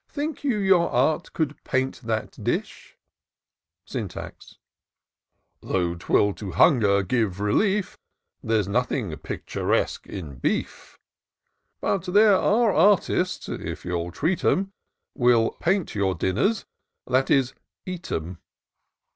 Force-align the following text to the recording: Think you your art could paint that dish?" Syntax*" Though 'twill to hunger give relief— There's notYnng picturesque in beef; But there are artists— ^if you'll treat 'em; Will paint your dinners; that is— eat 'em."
Think 0.09 0.43
you 0.43 0.57
your 0.57 0.89
art 0.89 1.31
could 1.31 1.63
paint 1.63 2.01
that 2.05 2.31
dish?" 2.43 2.97
Syntax*" 3.85 4.57
Though 5.61 5.93
'twill 5.93 6.33
to 6.33 6.53
hunger 6.53 7.03
give 7.03 7.39
relief— 7.39 7.95
There's 8.43 8.67
notYnng 8.67 9.21
picturesque 9.21 10.07
in 10.07 10.37
beef; 10.39 10.97
But 11.81 12.05
there 12.15 12.35
are 12.35 12.73
artists— 12.73 13.47
^if 13.47 13.85
you'll 13.85 14.09
treat 14.09 14.43
'em; 14.43 14.71
Will 15.13 15.51
paint 15.59 15.93
your 15.93 16.15
dinners; 16.15 16.65
that 17.05 17.29
is— 17.29 17.53
eat 17.85 18.11
'em." 18.11 18.39